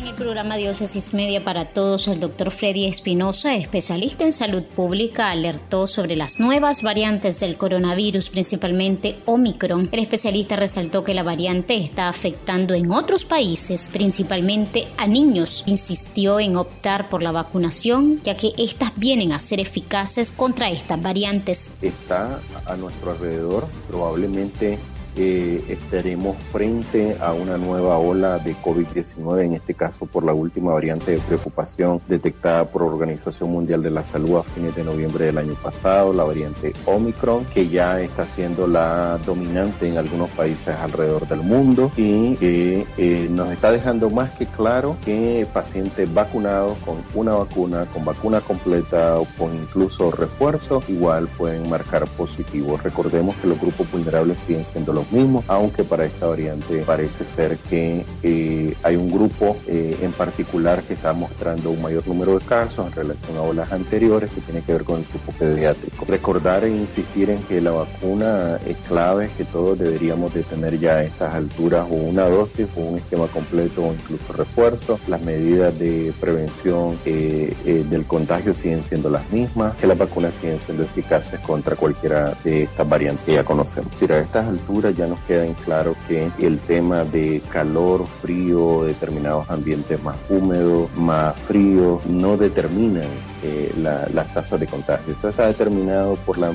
En 0.00 0.06
el 0.06 0.14
programa 0.14 0.56
Diócesis 0.56 1.12
Media 1.12 1.44
para 1.44 1.66
Todos, 1.66 2.08
el 2.08 2.20
doctor 2.20 2.50
Freddy 2.50 2.86
Espinosa, 2.86 3.54
especialista 3.54 4.24
en 4.24 4.32
salud 4.32 4.62
pública, 4.62 5.30
alertó 5.30 5.86
sobre 5.86 6.16
las 6.16 6.40
nuevas 6.40 6.82
variantes 6.82 7.38
del 7.38 7.58
coronavirus, 7.58 8.30
principalmente 8.30 9.18
Omicron. 9.26 9.90
El 9.92 10.00
especialista 10.00 10.56
resaltó 10.56 11.04
que 11.04 11.12
la 11.12 11.22
variante 11.22 11.76
está 11.76 12.08
afectando 12.08 12.72
en 12.72 12.90
otros 12.92 13.26
países, 13.26 13.90
principalmente 13.92 14.88
a 14.96 15.06
niños. 15.06 15.64
Insistió 15.66 16.40
en 16.40 16.56
optar 16.56 17.10
por 17.10 17.22
la 17.22 17.32
vacunación, 17.32 18.22
ya 18.22 18.38
que 18.38 18.54
estas 18.56 18.96
vienen 18.96 19.32
a 19.32 19.38
ser 19.38 19.60
eficaces 19.60 20.30
contra 20.30 20.70
estas 20.70 21.02
variantes. 21.02 21.72
Está 21.82 22.40
a 22.64 22.74
nuestro 22.76 23.10
alrededor, 23.10 23.68
probablemente 23.86 24.78
eh, 25.16 25.62
estaremos 25.68 26.36
frente 26.52 27.16
a 27.20 27.32
una 27.32 27.56
nueva 27.56 27.98
ola 27.98 28.38
de 28.38 28.54
COVID-19, 28.54 29.44
en 29.44 29.54
este 29.54 29.74
caso 29.74 30.06
por 30.06 30.24
la 30.24 30.32
última 30.32 30.72
variante 30.72 31.12
de 31.12 31.18
preocupación 31.18 32.00
detectada 32.08 32.64
por 32.64 32.82
Organización 32.82 33.50
Mundial 33.50 33.82
de 33.82 33.90
la 33.90 34.04
Salud 34.04 34.38
a 34.38 34.42
fines 34.42 34.74
de 34.74 34.84
noviembre 34.84 35.26
del 35.26 35.38
año 35.38 35.54
pasado, 35.54 36.12
la 36.12 36.24
variante 36.24 36.72
Omicron, 36.86 37.44
que 37.46 37.68
ya 37.68 38.00
está 38.00 38.26
siendo 38.26 38.66
la 38.66 39.18
dominante 39.24 39.88
en 39.88 39.98
algunos 39.98 40.30
países 40.30 40.74
alrededor 40.76 41.26
del 41.28 41.40
mundo 41.40 41.90
y 41.96 42.36
que 42.36 42.86
eh, 42.96 43.28
nos 43.30 43.52
está 43.52 43.72
dejando 43.72 44.10
más 44.10 44.30
que 44.32 44.46
claro 44.46 44.96
que 45.04 45.46
pacientes 45.52 46.12
vacunados 46.12 46.78
con 46.84 46.96
una 47.14 47.34
vacuna, 47.34 47.86
con 47.86 48.04
vacuna 48.04 48.40
completa 48.40 49.18
o 49.18 49.26
con 49.38 49.54
incluso 49.54 50.10
refuerzo, 50.10 50.82
igual 50.88 51.28
pueden 51.28 51.68
marcar 51.68 52.06
positivo. 52.06 52.78
Recordemos 52.82 53.36
que 53.36 53.48
los 53.48 53.60
grupos 53.60 53.90
vulnerables 53.90 54.38
siguen 54.46 54.64
siendo 54.64 54.92
los 54.92 54.99
mismos, 55.10 55.44
aunque 55.48 55.84
para 55.84 56.04
esta 56.04 56.26
variante 56.26 56.82
parece 56.86 57.24
ser 57.24 57.56
que 57.56 58.04
eh, 58.22 58.74
hay 58.82 58.96
un 58.96 59.10
grupo 59.10 59.56
eh, 59.66 59.96
en 60.02 60.12
particular 60.12 60.82
que 60.82 60.94
está 60.94 61.12
mostrando 61.12 61.70
un 61.70 61.82
mayor 61.82 62.06
número 62.06 62.38
de 62.38 62.44
casos 62.44 62.86
en 62.86 62.92
relación 62.92 63.36
a 63.36 63.42
olas 63.42 63.72
anteriores 63.72 64.30
que 64.30 64.40
tiene 64.40 64.62
que 64.62 64.72
ver 64.72 64.84
con 64.84 64.98
el 65.00 65.06
grupo 65.06 65.32
pediátrico. 65.32 66.04
Recordar 66.06 66.64
e 66.64 66.70
insistir 66.70 67.30
en 67.30 67.38
que 67.44 67.60
la 67.60 67.70
vacuna 67.70 68.58
es 68.66 68.76
clave, 68.88 69.30
que 69.36 69.44
todos 69.44 69.78
deberíamos 69.78 70.32
de 70.34 70.42
tener 70.42 70.78
ya 70.78 70.96
a 70.96 71.04
estas 71.04 71.34
alturas 71.34 71.86
o 71.90 71.94
una 71.94 72.28
dosis 72.28 72.66
o 72.76 72.80
un 72.80 72.98
esquema 72.98 73.26
completo 73.28 73.86
o 73.86 73.92
incluso 73.92 74.32
refuerzo. 74.32 74.98
Las 75.08 75.22
medidas 75.22 75.78
de 75.78 76.12
prevención 76.20 76.98
eh, 77.04 77.54
del 77.88 78.04
contagio 78.06 78.54
siguen 78.54 78.82
siendo 78.82 79.10
las 79.10 79.30
mismas, 79.30 79.76
que 79.76 79.86
las 79.86 79.98
vacunas 79.98 80.34
siguen 80.34 80.58
siendo 80.58 80.84
eficaces 80.84 81.40
contra 81.40 81.76
cualquiera 81.76 82.34
de 82.44 82.64
estas 82.64 82.88
variantes 82.88 83.24
que 83.24 83.34
ya 83.34 83.44
conocemos. 83.44 83.94
Si 83.96 84.06
a 84.10 84.18
estas 84.18 84.48
alturas 84.48 84.89
ya 84.94 85.06
nos 85.06 85.20
queda 85.20 85.44
en 85.44 85.54
claro 85.54 85.94
que 86.08 86.30
el 86.38 86.58
tema 86.58 87.04
de 87.04 87.42
calor, 87.50 88.06
frío, 88.06 88.84
determinados 88.84 89.48
ambientes 89.50 90.02
más 90.02 90.16
húmedos, 90.28 90.90
más 90.96 91.36
fríos, 91.40 92.04
no 92.06 92.36
determinan 92.36 93.08
eh, 93.42 93.72
las 93.76 94.34
tasas 94.34 94.60
de 94.60 94.66
contagio. 94.66 95.14
Esto 95.14 95.28
está 95.28 95.46
determinado 95.46 96.16
por 96.26 96.38
la, 96.38 96.52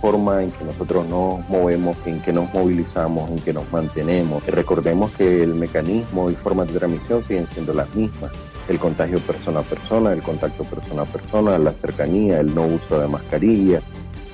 forma 0.00 0.42
en 0.42 0.50
que 0.50 0.64
nosotros 0.64 1.06
nos 1.08 1.48
movemos, 1.48 1.96
en 2.06 2.20
que 2.20 2.32
nos 2.32 2.52
movilizamos, 2.54 3.30
en 3.30 3.38
que 3.40 3.52
nos 3.52 3.70
mantenemos. 3.72 4.44
Recordemos 4.46 5.10
que 5.12 5.42
el 5.42 5.54
mecanismo 5.54 6.30
y 6.30 6.34
formas 6.34 6.72
de 6.72 6.78
transmisión 6.78 7.22
siguen 7.22 7.46
siendo 7.46 7.72
las 7.72 7.92
mismas. 7.94 8.30
El 8.68 8.78
contagio 8.78 9.18
persona 9.20 9.60
a 9.60 9.62
persona, 9.62 10.12
el 10.12 10.22
contacto 10.22 10.64
persona 10.64 11.02
a 11.02 11.06
persona, 11.06 11.58
la 11.58 11.74
cercanía, 11.74 12.40
el 12.40 12.54
no 12.54 12.66
uso 12.66 13.00
de 13.00 13.08
mascarilla, 13.08 13.82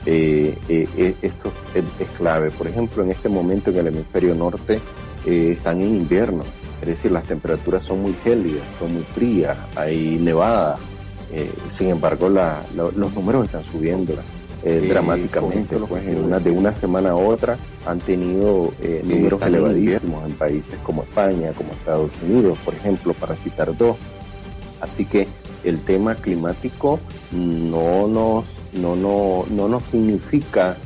eh, 0.07 0.57
eh, 0.69 0.89
eh, 0.97 1.15
eso 1.21 1.53
es, 1.75 1.85
clave. 2.17 2.53
Por 2.53 2.69
ejemplo, 2.69 3.03
en 3.03 3.11
este 3.11 3.29
momento 3.29 3.71
en 3.71 3.79
el 3.79 3.89
hemisferio 3.89 4.35
norte 4.35 4.81
están 5.27 5.83
en 5.83 5.97
invierno, 5.97 6.45
es 6.81 6.87
decir, 6.87 7.11
las 7.11 7.25
temperaturas 7.25 7.85
son 7.85 8.01
muy 8.01 8.15
gélidas, 8.23 8.63
son 8.79 8.95
muy 8.95 9.03
frías, 9.03 9.57
hay 9.75 10.19
nevada. 10.21 10.79
sin 11.73 11.89
embargo, 11.89 12.29
los 12.29 13.15
números 13.15 13.47
están 13.47 13.65
subiendo 13.65 14.15
dramáticamente. 14.63 15.77
Pues, 15.79 16.05
de 16.45 16.51
una 16.53 16.73
semana 16.73 17.11
a 17.11 17.17
otra 17.17 17.59
han 17.85 17.99
tenido 17.99 18.73
números 19.03 19.43
elevadísimos 19.43 20.25
en 20.27 20.35
países 20.35 20.79
como 20.85 21.03
España, 21.03 21.51
como 21.57 21.73
Estados 21.73 22.13
Unidos, 22.23 22.57
por 22.65 22.75
ejemplo, 22.75 23.13
para 23.15 23.35
citar 23.35 23.77
dos. 23.77 23.97
Así 24.81 25.05
que 25.07 25.27
el 25.67 25.81
tema 25.83 26.15
climático 26.15 26.99
no 27.33 28.07
nos 28.07 28.45
no, 28.73 28.97
no, 28.97 29.45
no 29.51 29.69
nos 29.69 29.83
significa 29.85 30.77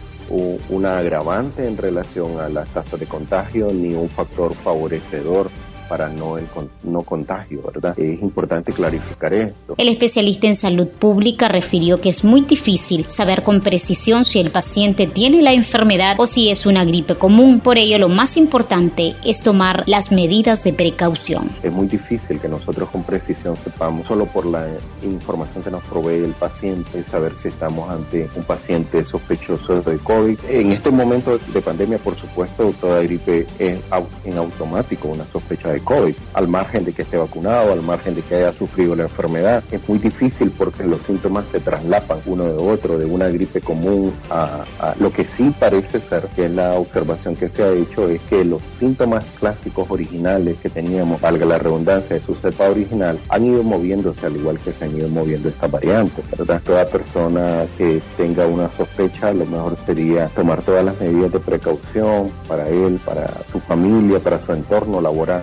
una 0.69 0.99
agravante 0.99 1.67
en 1.67 1.77
relación 1.77 2.39
a 2.39 2.49
las 2.49 2.69
tasas 2.69 3.01
de 3.01 3.07
contagio 3.07 3.73
ni 3.73 3.95
un 3.95 4.09
factor 4.09 4.55
favorecedor 4.55 5.51
para 5.91 6.09
no, 6.09 6.39
el, 6.39 6.47
no 6.85 7.03
contagio, 7.03 7.63
¿verdad? 7.63 7.99
Es 7.99 8.23
importante 8.23 8.73
clarificar 8.73 9.35
esto. 9.35 9.75
El 9.77 9.89
especialista 9.89 10.47
en 10.47 10.55
salud 10.55 10.87
pública 10.87 11.49
refirió 11.49 12.01
que 12.01 12.09
es 12.09 12.23
muy 12.23 12.43
difícil 12.43 13.07
saber 13.09 13.43
con 13.43 13.61
precisión 13.61 14.25
si 14.25 14.39
el 14.39 14.53
paciente 14.53 15.09
tiene 15.09 15.43
la 15.43 15.53
enfermedad 15.53 16.15
o 16.19 16.29
si 16.29 16.49
es 16.49 16.65
una 16.65 16.85
gripe 16.85 17.17
común. 17.17 17.59
Por 17.59 17.77
ello, 17.77 17.99
lo 17.99 18.09
más 18.09 18.37
importante 18.37 19.17
es 19.25 19.43
tomar 19.43 19.83
las 19.89 20.13
medidas 20.13 20.63
de 20.63 20.73
precaución. 20.73 21.51
Es 21.65 21.73
muy 21.73 21.89
difícil 21.89 22.39
que 22.39 22.49
nosotros 22.49 22.89
con 22.91 23.03
precisión 23.03 23.57
sepamos, 23.57 24.07
solo 24.07 24.27
por 24.27 24.47
la 24.47 24.69
información 25.03 25.65
que 25.65 25.73
nos 25.73 25.83
provee 25.83 26.23
el 26.23 26.35
paciente, 26.35 27.03
saber 27.03 27.33
si 27.37 27.49
estamos 27.49 27.91
ante 27.91 28.29
un 28.37 28.45
paciente 28.45 29.03
sospechoso 29.03 29.83
de 29.83 29.99
COVID. 29.99 30.39
En 30.49 30.71
este 30.71 30.91
momento 30.91 31.37
de 31.53 31.61
pandemia, 31.61 31.99
por 31.99 32.15
supuesto, 32.17 32.73
toda 32.81 33.03
gripe 33.03 33.45
es 33.59 33.81
en 34.25 34.39
automático 34.39 35.09
una 35.09 35.25
sospecha 35.25 35.73
de 35.73 35.80
COVID, 35.81 36.15
al 36.35 36.49
margen 36.49 36.85
de 36.85 36.93
que 36.93 37.03
esté 37.03 37.17
vacunado, 37.17 37.73
al 37.73 37.83
margen 37.83 38.15
de 38.15 38.23
que 38.23 38.37
haya 38.37 38.53
sufrido 38.53 38.95
la 38.95 39.05
enfermedad. 39.05 39.63
Es 39.71 39.89
muy 39.89 39.99
difícil 39.99 40.53
porque 40.57 40.85
los 40.85 41.03
síntomas 41.03 41.49
se 41.49 41.61
traslapan 41.61 42.21
uno 42.27 42.45
de 42.45 42.53
otro, 42.53 42.99
de 42.99 43.05
una 43.05 43.29
gripe 43.29 43.61
común 43.61 44.13
a, 44.31 44.65
lo 44.99 45.13
que 45.13 45.25
sí 45.25 45.53
parece 45.59 46.01
ser, 46.01 46.29
que 46.35 46.47
es 46.47 46.51
la 46.51 46.73
observación 46.73 47.37
que 47.37 47.49
se 47.49 47.63
ha 47.63 47.73
hecho, 47.73 48.09
es 48.09 48.21
que 48.23 48.45
los 48.45 48.63
síntomas 48.63 49.25
clásicos 49.39 49.91
originales 49.91 50.59
que 50.59 50.69
teníamos, 50.69 51.21
valga 51.21 51.47
la 51.47 51.59
redundancia, 51.59 52.17
de 52.17 52.23
su 52.23 52.35
cepa 52.35 52.69
original, 52.69 53.19
han 53.29 53.45
ido 53.45 53.63
moviéndose 53.63 54.27
al 54.27 54.37
igual 54.37 54.59
que 54.59 54.73
se 54.73 54.85
han 54.85 54.97
ido 54.97 55.09
moviendo 55.09 55.49
estas 55.49 55.71
variantes, 55.71 56.25
¿verdad? 56.37 56.61
Toda 56.65 56.87
persona 56.87 57.65
que 57.77 58.01
tenga 58.17 58.47
una 58.47 58.71
sospecha, 58.71 59.33
lo 59.33 59.47
mejor 59.47 59.77
sería 59.87 60.29
tomar 60.29 60.63
todas 60.63 60.85
las 60.85 61.01
medidas 61.01 61.33
de 61.33 61.41
precaución 61.41 62.31
para 62.49 62.69
él, 62.69 63.01
para 63.05 63.29
su 63.51 63.61
familia, 63.61 64.19
para 64.19 64.45
su 64.45 64.53
entorno 64.53 65.01
laboral 65.01 65.43